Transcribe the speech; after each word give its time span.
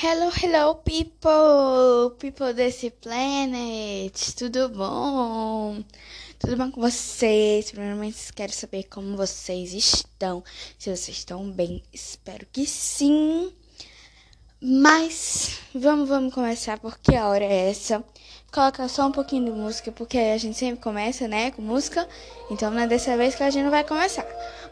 Hello, 0.00 0.30
hello, 0.30 0.76
people! 0.76 2.16
People 2.20 2.54
desse 2.54 2.88
planet! 2.88 4.32
Tudo 4.36 4.68
bom? 4.68 5.82
Tudo 6.38 6.56
bom 6.56 6.70
com 6.70 6.80
vocês? 6.80 7.72
Primeiramente, 7.72 8.32
quero 8.32 8.52
saber 8.52 8.84
como 8.84 9.16
vocês 9.16 9.74
estão. 9.74 10.44
Se 10.78 10.88
vocês 10.88 11.18
estão 11.18 11.50
bem, 11.50 11.82
espero 11.92 12.46
que 12.52 12.64
sim. 12.64 13.52
Mas 14.60 15.58
vamos, 15.74 16.08
vamos 16.08 16.32
começar 16.32 16.78
porque 16.78 17.16
a 17.16 17.26
hora 17.26 17.44
é 17.44 17.70
essa. 17.70 18.04
Coloca 18.52 18.86
só 18.86 19.08
um 19.08 19.12
pouquinho 19.12 19.46
de 19.46 19.50
música, 19.50 19.90
porque 19.90 20.16
a 20.16 20.38
gente 20.38 20.56
sempre 20.56 20.80
começa, 20.80 21.26
né, 21.26 21.50
com 21.50 21.60
música. 21.60 22.08
Então 22.52 22.70
não 22.70 22.82
é 22.82 22.86
dessa 22.86 23.16
vez 23.16 23.34
que 23.34 23.42
a 23.42 23.50
gente 23.50 23.64
não 23.64 23.72
vai 23.72 23.82
começar. 23.82 24.24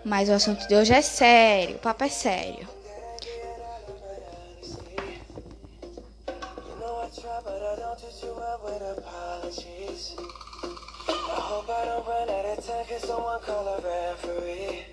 Mas 0.05 0.29
o 0.29 0.35
assunto 0.35 0.69
de 0.69 0.77
hoje 0.77 0.93
é 0.93 1.03
sério, 1.03 1.75
o 1.75 1.79
papo 1.81 2.05
é 2.05 2.09
sério. 2.09 2.76
Can 11.67 13.01
someone 13.01 13.41
call 13.41 13.67
a 13.67 13.81
referee? 13.81 14.85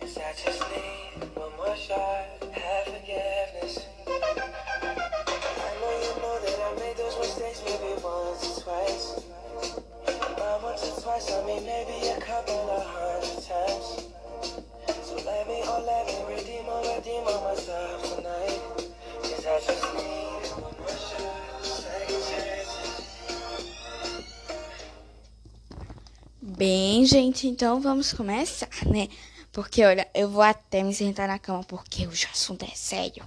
Cause 0.00 0.16
I 0.16 0.32
just 0.32 0.60
need 0.70 1.28
one 1.34 1.54
more 1.58 1.76
shot, 1.76 2.24
have 2.52 2.84
forgiveness. 2.86 3.84
I 4.06 4.10
know 5.80 5.92
you 6.00 6.12
know 6.22 6.40
that 6.40 6.58
I 6.64 6.74
made 6.80 6.96
those 6.96 7.18
mistakes 7.18 7.62
maybe 7.66 8.00
once 8.02 8.42
or 8.48 8.62
twice. 8.62 9.20
Not 10.38 10.62
once 10.62 10.84
or 10.88 11.02
twice, 11.02 11.30
I 11.30 11.44
mean 11.44 11.66
maybe 11.66 12.08
a 12.08 12.20
couple 12.20 12.70
of 12.70 12.86
hundred 12.86 13.44
times. 13.44 14.08
So 15.04 15.14
let 15.26 15.46
me, 15.46 15.60
oh 15.64 15.84
let 15.84 16.06
me 16.06 16.14
redeem 16.34 16.66
or 16.66 16.80
redeem 16.96 17.28
on 17.28 17.44
myself 17.44 18.03
Bem, 26.66 27.04
gente, 27.04 27.46
então 27.46 27.78
vamos 27.78 28.14
começar, 28.14 28.70
né? 28.86 29.10
Porque, 29.52 29.84
olha, 29.84 30.08
eu 30.14 30.30
vou 30.30 30.40
até 30.40 30.82
me 30.82 30.94
sentar 30.94 31.28
na 31.28 31.38
cama 31.38 31.62
porque 31.62 32.06
o 32.06 32.10
assunto 32.32 32.64
é 32.64 32.74
sério. 32.74 33.22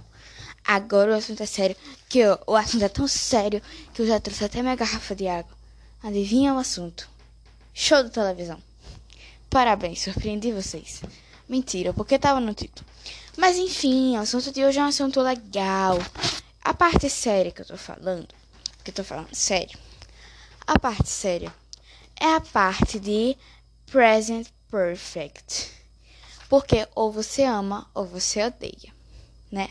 Agora 0.66 1.12
o 1.12 1.14
assunto 1.14 1.40
é 1.44 1.46
sério, 1.46 1.76
que 2.08 2.18
eu, 2.18 2.36
o 2.48 2.56
assunto 2.56 2.84
é 2.84 2.88
tão 2.88 3.06
sério 3.06 3.62
que 3.94 4.02
eu 4.02 4.08
já 4.08 4.18
trouxe 4.18 4.44
até 4.44 4.60
minha 4.60 4.74
garrafa 4.74 5.14
de 5.14 5.28
água. 5.28 5.56
Adivinha 6.02 6.52
o 6.52 6.58
assunto? 6.58 7.08
Show 7.72 8.02
de 8.02 8.10
televisão. 8.10 8.60
Parabéns, 9.48 10.02
surpreendi 10.02 10.50
vocês. 10.50 11.00
Mentira, 11.48 11.92
porque 11.92 12.18
tava 12.18 12.40
no 12.40 12.52
título. 12.52 12.84
Mas 13.36 13.56
enfim, 13.56 14.16
o 14.16 14.20
assunto 14.20 14.50
de 14.50 14.64
hoje 14.64 14.80
é 14.80 14.82
um 14.82 14.88
assunto 14.88 15.20
legal. 15.20 15.96
A 16.64 16.74
parte 16.74 17.08
séria 17.08 17.52
que 17.52 17.62
eu 17.62 17.66
tô 17.66 17.76
falando, 17.76 18.26
que 18.82 18.90
eu 18.90 18.94
tô 18.94 19.04
falando 19.04 19.32
sério. 19.32 19.78
A 20.66 20.76
parte 20.76 21.08
séria 21.08 21.52
é 22.20 22.34
a 22.34 22.40
parte 22.40 22.98
de 22.98 23.36
present 23.86 24.48
perfect. 24.70 25.72
Porque 26.48 26.86
ou 26.94 27.12
você 27.12 27.44
ama 27.44 27.88
ou 27.94 28.06
você 28.06 28.44
odeia, 28.44 28.92
né? 29.50 29.68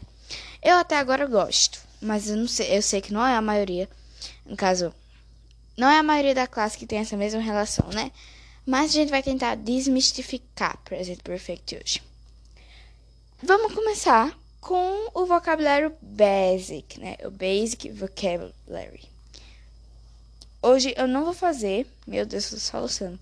Eu 0.61 0.75
até 0.75 0.97
agora 0.97 1.25
gosto, 1.25 1.79
mas 2.01 2.29
eu 2.29 2.37
não 2.37 2.47
sei, 2.47 2.77
eu 2.77 2.81
sei 2.81 3.01
que 3.01 3.13
não 3.13 3.25
é 3.25 3.35
a 3.35 3.41
maioria, 3.41 3.89
no 4.45 4.55
caso, 4.55 4.93
não 5.75 5.89
é 5.89 5.99
a 5.99 6.03
maioria 6.03 6.35
da 6.35 6.47
classe 6.47 6.77
que 6.77 6.87
tem 6.87 6.99
essa 6.99 7.17
mesma 7.17 7.41
relação, 7.41 7.87
né? 7.89 8.11
Mas 8.65 8.91
a 8.91 8.93
gente 8.93 9.09
vai 9.09 9.23
tentar 9.23 9.55
desmistificar 9.55 10.77
present 10.83 11.21
perfect 11.21 11.75
hoje. 11.75 12.03
Vamos 13.41 13.73
começar 13.73 14.37
com 14.59 15.09
o 15.13 15.25
vocabulário 15.25 15.95
basic, 16.01 16.99
né? 16.99 17.15
O 17.23 17.31
basic 17.31 17.89
vocabulary. 17.91 19.16
Hoje 20.67 20.93
eu 20.97 21.07
não 21.07 21.23
vou 21.23 21.33
fazer, 21.33 21.87
meu 22.05 22.25
Deus, 22.25 22.51
eu 22.51 22.57
tô 22.57 22.59
soluçando. 22.59 23.17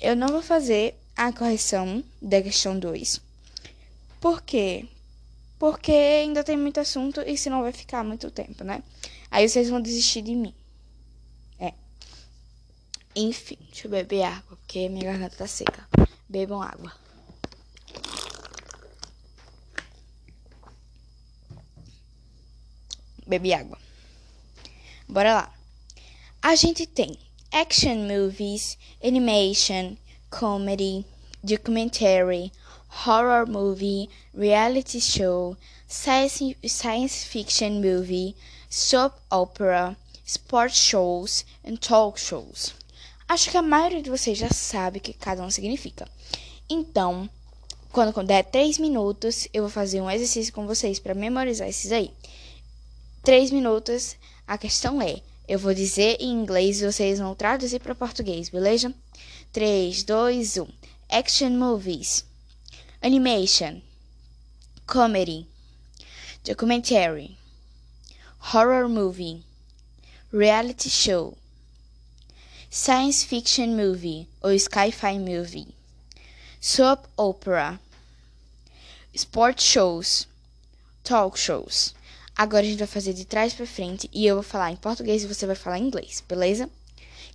Eu 0.00 0.16
não 0.16 0.28
vou 0.28 0.40
fazer 0.40 0.98
a 1.14 1.30
correção 1.30 2.02
da 2.20 2.40
questão 2.40 2.78
2. 2.78 3.20
Por 4.18 4.40
quê? 4.40 4.88
Porque 5.58 5.92
ainda 5.92 6.42
tem 6.42 6.56
muito 6.56 6.80
assunto 6.80 7.20
e 7.20 7.36
senão 7.36 7.60
vai 7.60 7.72
ficar 7.72 8.02
muito 8.02 8.30
tempo, 8.30 8.64
né? 8.64 8.82
Aí 9.30 9.46
vocês 9.46 9.68
vão 9.68 9.82
desistir 9.82 10.22
de 10.22 10.34
mim. 10.34 10.54
É. 11.60 11.74
Enfim, 13.14 13.58
deixa 13.66 13.86
eu 13.86 13.90
beber 13.90 14.22
água, 14.22 14.56
porque 14.56 14.88
minha 14.88 15.12
garganta 15.12 15.36
tá 15.36 15.46
seca. 15.46 15.86
Bebam 16.26 16.62
água. 16.62 16.90
Bebi 23.26 23.52
água. 23.52 23.78
Bora 25.06 25.34
lá. 25.34 25.61
A 26.44 26.56
gente 26.56 26.86
tem 26.86 27.16
action 27.52 27.98
movies, 27.98 28.76
animation, 29.00 29.96
comedy, 30.28 31.06
documentary, 31.40 32.50
horror 33.06 33.48
movie, 33.48 34.10
reality 34.36 35.00
show, 35.00 35.56
science, 35.86 36.56
science 36.66 37.24
fiction 37.24 37.80
movie, 37.80 38.34
soap 38.68 39.20
opera, 39.30 39.96
sport 40.26 40.74
shows 40.74 41.44
e 41.64 41.76
talk 41.78 42.18
shows. 42.18 42.74
Acho 43.28 43.48
que 43.48 43.56
a 43.56 43.62
maioria 43.62 44.02
de 44.02 44.10
vocês 44.10 44.36
já 44.36 44.50
sabe 44.50 44.98
o 44.98 45.00
que 45.00 45.12
cada 45.12 45.44
um 45.44 45.50
significa. 45.50 46.08
Então, 46.68 47.30
quando 47.92 48.20
der 48.24 48.42
3 48.42 48.78
minutos, 48.78 49.46
eu 49.54 49.62
vou 49.62 49.70
fazer 49.70 50.00
um 50.00 50.10
exercício 50.10 50.52
com 50.52 50.66
vocês 50.66 50.98
para 50.98 51.14
memorizar 51.14 51.68
esses 51.68 51.92
aí. 51.92 52.12
3 53.22 53.52
minutos, 53.52 54.16
a 54.44 54.58
questão 54.58 55.00
é 55.00 55.22
eu 55.48 55.58
vou 55.58 55.74
dizer 55.74 56.16
em 56.20 56.30
inglês 56.30 56.80
e 56.80 56.86
vocês 56.90 57.18
vão 57.18 57.34
traduzir 57.34 57.80
para 57.80 57.94
português, 57.94 58.48
beleza? 58.48 58.94
3, 59.52 60.04
2, 60.04 60.58
1. 60.58 60.68
Action 61.10 61.50
movies. 61.50 62.24
Animation. 63.02 63.82
Comedy. 64.86 65.46
Documentary. 66.44 67.36
Horror 68.54 68.88
movie. 68.88 69.42
Reality 70.32 70.88
show. 70.88 71.36
Science 72.70 73.24
fiction 73.24 73.76
movie 73.76 74.28
ou 74.42 74.58
sci-fi 74.58 75.18
movie. 75.18 75.74
Soap 76.60 77.06
opera. 77.18 77.78
Sport 79.14 79.60
shows. 79.60 80.26
Talk 81.04 81.36
shows. 81.36 81.94
Agora 82.42 82.66
a 82.66 82.68
gente 82.68 82.80
vai 82.80 82.88
fazer 82.88 83.12
de 83.12 83.24
trás 83.24 83.54
para 83.54 83.64
frente 83.64 84.10
e 84.12 84.26
eu 84.26 84.34
vou 84.34 84.42
falar 84.42 84.72
em 84.72 84.74
português 84.74 85.22
e 85.22 85.28
você 85.28 85.46
vai 85.46 85.54
falar 85.54 85.78
em 85.78 85.86
inglês, 85.86 86.24
beleza? 86.28 86.68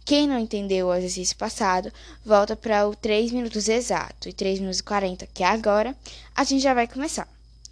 Quem 0.04 0.28
não 0.28 0.38
entendeu 0.38 0.88
o 0.88 0.94
exercício 0.94 1.38
passado, 1.38 1.94
volta 2.26 2.58
para 2.58 2.86
o 2.86 2.94
3 2.94 3.32
minutos 3.32 3.70
exato 3.70 4.28
e 4.28 4.34
3 4.34 4.60
minutos 4.60 4.82
e 4.82 4.84
40, 4.84 5.26
que 5.28 5.44
é 5.44 5.46
agora, 5.46 5.96
a 6.36 6.44
gente 6.44 6.62
já 6.62 6.74
vai 6.74 6.88
começar, 6.88 7.26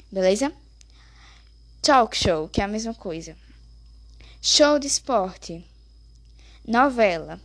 beleza? 0.09 0.50
Talk 1.81 2.16
show, 2.16 2.47
que 2.47 2.62
é 2.62 2.63
a 2.63 2.69
mesma 2.69 2.94
coisa. 2.94 3.35
Show 4.41 4.79
de 4.79 4.88
esporte. 4.88 5.62
Novela. 6.66 7.38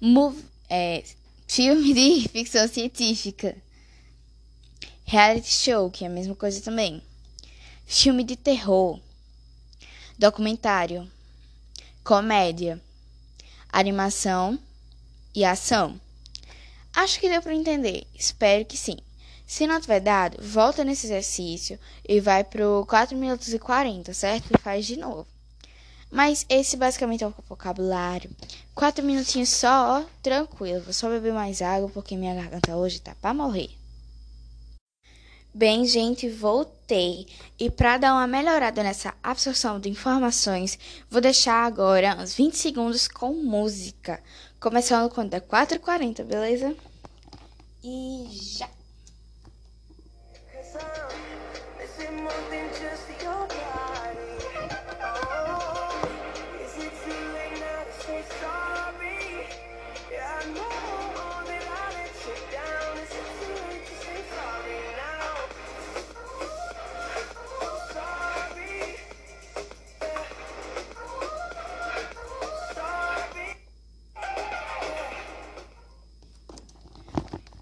Move, 0.00 0.44
é, 0.70 1.02
filme 1.48 1.92
de 1.92 2.28
ficção 2.30 2.68
científica. 2.68 3.56
Reality 5.04 5.52
show, 5.52 5.90
que 5.90 6.04
é 6.04 6.06
a 6.06 6.10
mesma 6.10 6.36
coisa 6.36 6.60
também 6.60 7.02
filme 7.90 8.22
de 8.22 8.36
terror, 8.36 9.00
documentário, 10.18 11.10
comédia, 12.04 12.78
animação 13.72 14.58
e 15.34 15.42
ação. 15.42 15.98
Acho 16.94 17.18
que 17.18 17.30
deu 17.30 17.40
para 17.40 17.54
entender. 17.54 18.06
Espero 18.14 18.66
que 18.66 18.76
sim. 18.76 18.98
Se 19.46 19.66
não 19.66 19.80
tiver 19.80 20.00
dado, 20.00 20.36
volta 20.42 20.84
nesse 20.84 21.06
exercício 21.06 21.78
e 22.06 22.20
vai 22.20 22.44
pro 22.44 22.84
4 22.86 23.16
minutos 23.16 23.54
e 23.54 23.58
40, 23.58 24.12
certo? 24.12 24.50
E 24.54 24.58
faz 24.58 24.84
de 24.84 24.98
novo. 24.98 25.26
Mas 26.10 26.44
esse 26.50 26.76
basicamente 26.76 27.24
é 27.24 27.26
o 27.26 27.34
vocabulário. 27.48 28.30
Quatro 28.74 29.02
minutinhos 29.02 29.48
só, 29.48 30.02
ó, 30.02 30.04
tranquilo. 30.22 30.82
Vou 30.82 30.92
só 30.92 31.08
beber 31.08 31.32
mais 31.32 31.62
água 31.62 31.88
porque 31.88 32.18
minha 32.18 32.34
garganta 32.34 32.76
hoje 32.76 33.00
tá 33.00 33.14
para 33.18 33.32
morrer. 33.32 33.77
Bem, 35.52 35.84
gente, 35.86 36.28
voltei. 36.28 37.26
E 37.58 37.70
para 37.70 37.98
dar 37.98 38.12
uma 38.14 38.26
melhorada 38.26 38.82
nessa 38.82 39.14
absorção 39.22 39.80
de 39.80 39.88
informações, 39.88 40.78
vou 41.10 41.20
deixar 41.20 41.64
agora 41.64 42.16
uns 42.20 42.34
20 42.34 42.54
segundos 42.56 43.08
com 43.08 43.32
música. 43.32 44.22
Começando 44.60 45.10
quando 45.10 45.34
é 45.34 45.40
4h40, 45.40 46.24
beleza? 46.24 46.76
E 47.82 48.28
já! 48.30 48.77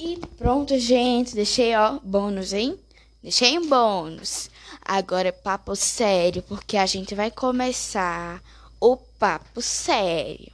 E 0.06 0.17
pronto, 0.38 0.79
gente. 0.79 1.35
Deixei, 1.35 1.75
ó, 1.75 1.99
bônus, 1.99 2.53
hein? 2.53 2.79
Deixei 3.20 3.58
um 3.58 3.69
bônus. 3.69 4.49
Agora 4.81 5.31
é 5.31 5.32
papo 5.32 5.75
sério, 5.75 6.44
porque 6.44 6.76
a 6.76 6.87
gente 6.87 7.12
vai 7.12 7.29
começar 7.29 8.41
o 8.81 8.97
papo 8.97 9.61
sério. 9.61 10.53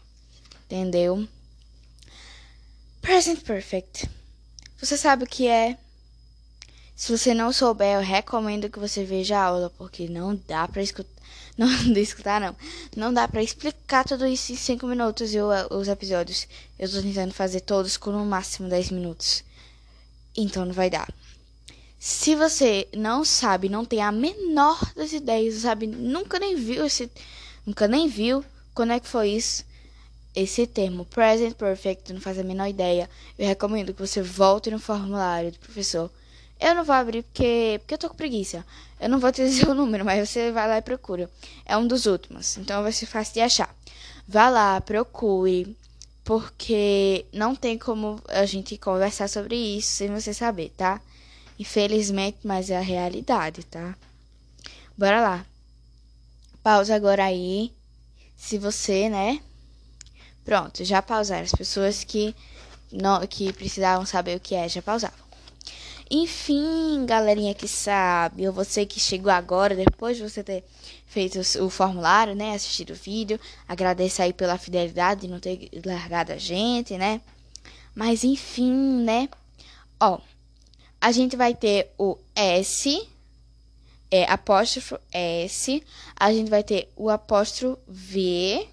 Entendeu? 0.65 1.29
Present 3.03 3.43
Perfect. 3.43 4.09
Você 4.81 4.97
sabe 4.97 5.25
o 5.25 5.29
que 5.29 5.47
é? 5.47 5.77
Se 6.97 7.15
você 7.15 7.35
não 7.35 7.53
souber, 7.53 7.97
eu 7.97 8.01
recomendo 8.01 8.71
que 8.71 8.79
você 8.79 9.05
veja 9.05 9.37
a 9.37 9.45
aula, 9.45 9.69
porque 9.77 10.09
não 10.09 10.35
dá 10.35 10.67
pra 10.67 10.81
escutar. 10.81 11.12
Não, 11.57 11.69
não 11.69 11.99
escutar, 11.99 12.41
não. 12.41 12.57
Não 12.97 13.13
dá 13.13 13.29
pra 13.29 13.43
explicar 13.43 14.05
tudo 14.05 14.27
isso 14.27 14.53
em 14.53 14.57
5 14.57 14.87
minutos 14.87 15.35
e 15.35 15.39
os 15.39 15.87
episódios. 15.87 16.49
Eu 16.79 16.91
tô 16.91 17.03
tentando 17.03 17.35
fazer 17.35 17.61
todos 17.61 17.99
com 17.99 18.11
no 18.11 18.25
máximo 18.25 18.71
10 18.71 18.91
minutos. 18.91 19.45
Então 20.35 20.65
não 20.65 20.73
vai 20.73 20.89
dar. 20.89 21.13
Se 21.99 22.35
você 22.35 22.89
não 22.97 23.25
sabe, 23.25 23.69
não 23.69 23.85
tem 23.85 24.01
a 24.01 24.11
menor 24.11 24.81
das 24.95 25.13
ideias, 25.13 25.57
sabe, 25.57 25.87
nunca 25.87 26.39
nem 26.39 26.57
viu 26.57 26.87
esse. 26.87 27.11
Nunca 27.67 27.87
nem 27.87 28.09
viu 28.09 28.45
quando 28.75 28.93
é 28.93 28.99
que 28.99 29.07
foi 29.07 29.29
isso. 29.29 29.65
Esse 30.35 30.67
termo, 30.67 31.05
present 31.05 31.55
perfect, 31.55 32.13
não 32.13 32.21
faz 32.21 32.39
a 32.39 32.43
menor 32.43 32.67
ideia. 32.67 33.09
Eu 33.39 33.47
recomendo 33.47 33.93
que 33.93 34.01
você 34.01 34.23
volte 34.23 34.71
no 34.71 34.81
formulário 34.81 35.53
do 35.53 35.59
professor 35.59 36.11
eu 36.63 36.75
não 36.75 36.85
vou 36.85 36.95
abrir 36.95 37.23
porque, 37.25 37.79
porque 37.81 37.95
eu 37.95 37.99
tô 37.99 38.09
com 38.09 38.17
preguiça. 38.17 38.65
Eu 39.01 39.09
não 39.09 39.19
vou 39.19 39.33
te 39.33 39.43
dizer 39.45 39.69
o 39.69 39.75
número, 39.75 40.05
mas 40.05 40.29
você 40.29 40.53
vai 40.53 40.69
lá 40.69 40.79
e 40.79 40.83
procura. 40.83 41.29
É 41.67 41.77
um 41.77 41.87
dos 41.87 42.07
últimos, 42.07 42.57
então 42.57 42.83
vai 42.83 42.93
ser 42.93 43.07
fácil 43.07 43.35
de 43.35 43.41
achar. 43.41 43.75
Vá 44.27 44.49
lá, 44.49 44.81
procure, 44.81 45.77
porque 46.25 47.27
não 47.33 47.55
tem 47.55 47.77
como 47.77 48.23
a 48.29 48.47
gente 48.47 48.79
conversar 48.79 49.29
sobre 49.29 49.57
isso 49.57 49.89
sem 49.93 50.09
você 50.09 50.33
saber, 50.33 50.71
tá? 50.77 51.01
Infelizmente, 51.59 52.39
mas 52.45 52.71
é 52.71 52.79
a 52.79 52.81
realidade, 52.81 53.65
tá? 53.65 53.97
Bora 54.97 55.21
lá. 55.21 55.47
Pausa 56.63 56.95
agora 56.95 57.25
aí. 57.25 57.73
Se 58.37 58.59
você, 58.59 59.09
né? 59.09 59.41
Pronto, 60.45 60.85
já 60.85 61.03
pausaram. 61.03 61.45
As 61.45 61.53
pessoas 61.53 62.05
que 62.05 62.35
não 62.91 63.27
que 63.27 63.53
precisavam 63.53 64.05
saber 64.07 64.37
o 64.37 64.41
que 64.41 64.55
é, 64.55 64.69
já 64.69 64.83
pausavam. 64.83 65.19
Enfim, 66.15 67.07
galerinha 67.07 67.55
que 67.55 67.67
sabe, 67.67 68.47
ou 68.47 68.53
você 68.53 68.85
que 68.85 69.01
chegou 69.01 69.33
agora, 69.33 69.75
depois 69.75 70.19
de 70.19 70.23
você 70.23 70.45
ter 70.45 70.63
feito 71.07 71.41
o 71.65 71.71
formulário, 71.71 72.35
né, 72.35 72.55
assistido 72.55 72.91
o 72.91 72.95
vídeo, 72.95 73.41
agradeço 73.67 74.21
aí 74.21 74.31
pela 74.31 74.59
fidelidade 74.59 75.23
de 75.23 75.29
não 75.29 75.41
ter 75.41 75.71
largado 75.87 76.31
a 76.31 76.37
gente, 76.37 76.99
né? 76.99 77.23
Mas 77.95 78.25
enfim, 78.25 79.03
né? 79.03 79.27
Ó, 79.99 80.21
a 81.01 81.11
gente 81.13 81.35
vai 81.35 81.55
ter 81.55 81.91
o 81.97 82.19
S, 82.35 83.09
é, 84.11 84.31
apóstrofo 84.31 84.99
S, 85.11 85.83
a 86.15 86.31
gente 86.31 86.51
vai 86.51 86.63
ter 86.63 86.93
o 86.95 87.09
apóstrofo 87.09 87.81
V. 87.89 88.69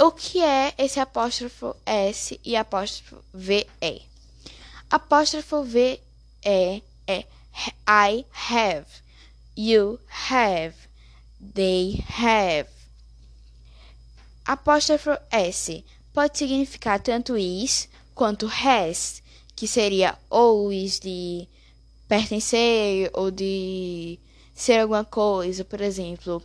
O 0.00 0.12
que 0.12 0.40
é 0.40 0.72
esse 0.78 1.00
apóstrofo 1.00 1.74
S 1.84 2.38
e 2.44 2.54
apóstrofo 2.54 3.24
VE? 3.34 4.02
Apóstrofo 4.88 5.64
V 5.64 6.00
é, 6.44 6.82
é 7.06 7.24
I 7.86 8.24
have, 8.50 8.86
you 9.56 9.98
have, 10.30 10.74
they 11.40 12.04
have. 12.08 12.68
Apóstrofo 14.46 15.18
S. 15.30 15.84
Pode 16.14 16.38
significar 16.38 17.00
tanto 17.00 17.36
is 17.36 17.88
quanto 18.14 18.46
has, 18.46 19.22
que 19.54 19.66
seria 19.66 20.18
ou 20.30 20.72
is 20.72 20.98
de 20.98 21.46
pertencer 22.08 23.10
ou 23.12 23.30
de 23.30 24.18
ser 24.54 24.80
alguma 24.80 25.04
coisa, 25.04 25.64
por 25.64 25.80
exemplo, 25.80 26.42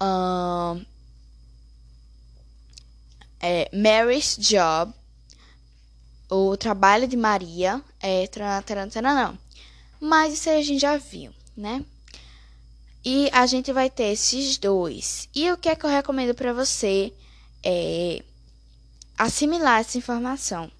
um, 0.00 0.84
é, 3.40 3.68
Mary's 3.72 4.36
job 4.38 4.92
o 6.30 6.56
trabalho 6.56 7.06
de 7.06 7.16
Maria 7.16 7.82
é 8.00 8.28
não. 9.14 9.38
Mas 10.00 10.34
isso 10.34 10.50
a 10.50 10.60
gente 10.62 10.80
já 10.80 10.96
viu, 10.96 11.32
né? 11.56 11.84
E 13.04 13.30
a 13.32 13.46
gente 13.46 13.72
vai 13.72 13.88
ter 13.88 14.12
esses 14.12 14.58
dois. 14.58 15.28
E 15.34 15.50
o 15.52 15.56
que 15.56 15.68
é 15.68 15.76
que 15.76 15.86
eu 15.86 15.90
recomendo 15.90 16.34
para 16.34 16.52
você 16.52 17.12
é 17.62 18.22
assimilar 19.16 19.80
essa 19.80 19.96
informação? 19.96 20.70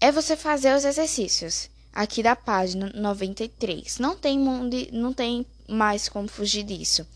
É 0.00 0.12
você 0.12 0.36
fazer 0.36 0.76
os 0.76 0.84
exercícios 0.84 1.70
aqui 1.92 2.22
da 2.22 2.36
página 2.36 2.90
93. 2.94 3.98
Não 3.98 4.16
tem, 4.16 4.38
não 4.92 5.12
tem 5.12 5.46
mais 5.68 6.08
como 6.08 6.28
fugir 6.28 6.64
disso. 6.64 7.06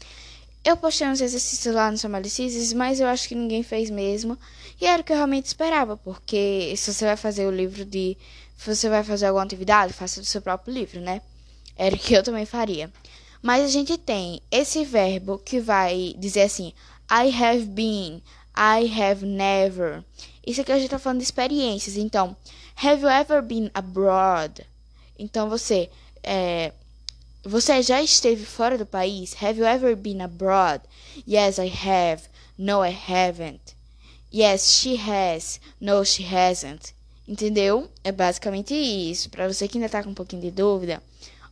Eu 0.67 0.77
postei 0.77 1.07
uns 1.07 1.21
exercícios 1.21 1.73
lá 1.73 1.93
no 1.93 1.97
Somalicisses, 1.97 2.73
mas 2.73 2.99
eu 2.99 3.07
acho 3.07 3.29
que 3.29 3.37
ninguém 3.37 3.63
fez 3.63 3.89
mesmo. 3.89 4.37
E 4.81 4.85
era 4.85 5.01
o 5.01 5.05
que 5.05 5.13
eu 5.13 5.17
realmente 5.17 5.47
esperava, 5.47 5.97
porque 5.97 6.75
se 6.77 6.93
você 6.93 7.05
vai 7.05 7.17
fazer 7.17 7.47
o 7.47 7.53
livro 7.53 7.85
de. 7.85 8.19
Se 8.59 8.75
você 8.75 8.89
vai 8.89 9.05
fazer 9.05 9.27
alguma 9.27 9.45
atividade, 9.45 9.93
faça 9.93 10.21
do 10.21 10.27
seu 10.27 10.43
próprio 10.43 10.75
livro, 10.75 11.01
né? 11.01 11.23
Era 11.77 11.95
o 11.95 11.99
que 11.99 12.13
eu 12.15 12.21
também 12.21 12.45
faria. 12.45 12.93
Mas 13.41 13.63
a 13.65 13.69
gente 13.69 13.97
tem 13.97 14.43
esse 14.51 14.85
verbo 14.85 15.39
que 15.39 15.61
vai 15.61 16.17
dizer 16.19 16.43
assim: 16.43 16.73
I 17.09 17.31
have 17.33 17.67
been, 17.67 18.21
I 18.57 19.01
have 19.01 19.25
never. 19.25 20.03
Isso 20.45 20.63
aqui 20.63 20.73
a 20.73 20.79
gente 20.81 20.91
tá 20.91 20.99
falando 20.99 21.19
de 21.19 21.27
experiências. 21.27 21.97
Então, 21.97 22.37
have 22.75 23.03
you 23.03 23.09
ever 23.09 23.41
been 23.41 23.71
abroad? 23.73 24.67
Então 25.17 25.49
você. 25.49 25.89
É, 26.25 26.73
você 27.47 27.81
já 27.81 28.03
esteve 28.03 28.45
fora 28.45 28.77
do 28.77 28.85
país? 28.85 29.35
Have 29.41 29.59
you 29.59 29.65
ever 29.65 29.95
been 29.95 30.21
abroad? 30.21 30.83
Yes, 31.27 31.59
I 31.59 31.69
have. 31.69 32.25
No, 32.59 32.85
I 32.85 32.91
haven't. 32.91 33.77
Yes, 34.35 34.71
she 34.73 34.97
has. 34.97 35.61
No, 35.81 36.05
she 36.05 36.25
hasn't. 36.25 36.93
Entendeu? 37.27 37.89
É 38.03 38.11
basicamente 38.11 38.75
isso. 38.75 39.31
Para 39.31 39.47
você 39.53 39.69
que 39.69 39.79
ainda 39.79 39.89
tá 39.89 40.03
com 40.03 40.11
um 40.11 40.15
pouquinho 40.15 40.43
de 40.43 40.51
dúvida, 40.51 41.03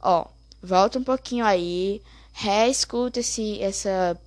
ó, 0.02 0.26
volta 0.62 0.99
um 0.99 1.05
pouquinho 1.05 1.44
aí, 1.44 2.02
reescuta 2.32 3.20
esse, 3.20 3.61
essa 3.62 4.18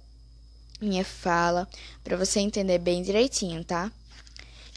minha 0.79 1.03
fala 1.03 1.67
para 2.03 2.15
você 2.15 2.39
entender 2.39 2.77
bem 2.77 3.03
direitinho, 3.03 3.63
tá? 3.63 3.91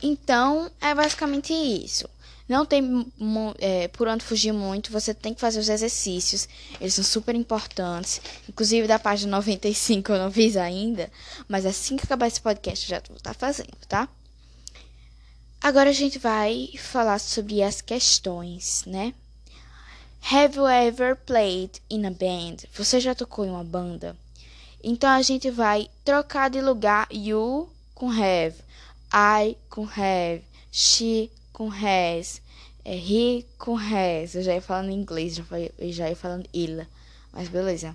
Então, 0.03 0.71
é 0.81 0.95
basicamente 0.95 1.53
isso. 1.53 2.09
Não 2.51 2.67
tem 2.67 3.07
é, 3.61 3.87
por 3.87 4.09
onde 4.09 4.25
fugir 4.25 4.51
muito, 4.51 4.91
você 4.91 5.15
tem 5.15 5.33
que 5.33 5.41
fazer 5.41 5.61
os 5.61 5.69
exercícios, 5.69 6.49
eles 6.81 6.95
são 6.95 7.05
super 7.05 7.33
importantes. 7.37 8.21
Inclusive, 8.49 8.89
da 8.89 8.99
página 8.99 9.31
95 9.31 10.11
eu 10.11 10.19
não 10.19 10.33
fiz 10.33 10.57
ainda, 10.57 11.09
mas 11.47 11.65
assim 11.65 11.97
que 11.97 12.03
acabar 12.03 12.27
esse 12.27 12.41
podcast 12.41 12.91
eu 12.91 12.99
já 12.99 13.03
vou 13.07 13.19
estar 13.19 13.35
fazendo, 13.35 13.71
tá? 13.89 14.09
Agora 15.61 15.91
a 15.91 15.93
gente 15.93 16.19
vai 16.19 16.71
falar 16.77 17.21
sobre 17.21 17.63
as 17.63 17.81
questões, 17.81 18.83
né? 18.85 19.15
Have 20.29 20.57
you 20.57 20.67
ever 20.67 21.15
played 21.15 21.81
in 21.89 22.05
a 22.05 22.11
band? 22.11 22.67
Você 22.75 22.99
já 22.99 23.15
tocou 23.15 23.45
em 23.45 23.51
uma 23.51 23.63
banda? 23.63 24.17
Então 24.83 25.09
a 25.09 25.23
gente 25.23 25.49
vai 25.53 25.89
trocar 26.05 26.51
de 26.51 26.61
lugar 26.61 27.07
you 27.13 27.71
com 27.95 28.11
have, 28.11 28.57
I 29.15 29.57
com 29.69 29.85
have, 29.85 30.43
she 30.73 31.31
com 31.61 31.71
has, 31.71 32.41
é 32.83 32.97
he 32.97 33.45
com 33.59 33.77
has. 33.77 34.35
Eu 34.35 34.43
já 34.43 34.55
ia 34.55 34.63
falando 34.63 34.89
em 34.89 34.95
inglês, 34.95 35.35
já, 35.35 35.45
foi, 35.45 35.71
já 35.91 36.09
ia 36.09 36.17
falando 36.17 36.49
ila, 36.55 36.89
mas 37.35 37.49
beleza. 37.49 37.95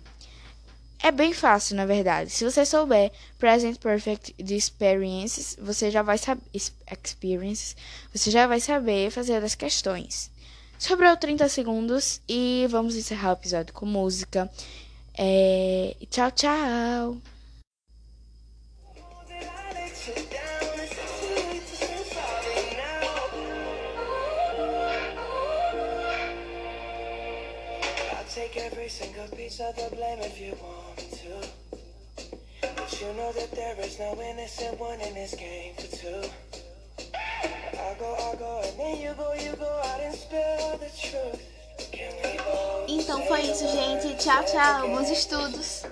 É 1.00 1.12
bem 1.12 1.34
fácil, 1.34 1.76
na 1.76 1.84
verdade. 1.84 2.30
Se 2.30 2.44
você 2.44 2.64
souber 2.64 3.12
present 3.40 3.80
perfect 3.80 4.36
de 4.38 4.56
experiences, 4.56 5.58
você 5.60 5.90
já 5.90 6.04
vai 6.04 6.20
saber 6.20 6.44
experiences, 6.54 7.76
você 8.14 8.30
já 8.30 8.46
vai 8.46 8.60
saber 8.60 9.10
fazer 9.10 9.44
as 9.44 9.56
questões. 9.56 10.30
Sobrou 10.78 11.18
30 11.18 11.50
segundos 11.50 12.22
e 12.30 12.68
vamos 12.70 12.96
encerrar 12.96 13.32
o 13.32 13.34
episódio 13.34 13.74
com 13.74 13.88
música. 13.88 14.48
É... 15.18 15.96
Tchau, 16.12 16.30
tchau. 16.30 17.35
Take 28.36 28.58
every 28.58 28.90
single 28.90 29.26
piece 29.30 29.62
of 29.62 29.74
the 29.78 29.96
blame 29.96 30.20
if 30.20 30.38
you 30.42 30.52
want 30.62 30.98
me 30.98 31.08
to. 31.20 32.68
But 32.76 33.00
you 33.00 33.08
know 33.14 33.32
that 33.32 33.50
there 33.52 33.80
is 33.80 33.98
no 33.98 34.12
innocent 34.22 34.78
one 34.78 35.00
in 35.00 35.14
this 35.14 35.36
game 35.36 35.74
for 35.76 35.96
two. 35.96 36.22
I 37.16 37.96
go, 37.98 38.14
I 38.14 38.36
go, 38.36 38.62
and 38.66 38.78
then 38.78 39.00
you 39.00 39.14
go, 39.14 39.34
you 39.36 39.56
go 39.56 39.82
out 39.86 40.02
and 40.02 40.14
spill 40.14 40.78
the 40.80 40.92
truth. 41.02 41.42
Então 42.88 43.26
foi 43.28 43.42
isso, 43.42 43.68
gente. 43.68 44.16
Tchau, 44.16 44.44
tchau. 44.44 44.90
Bons 44.90 45.10
estudos. 45.10 45.84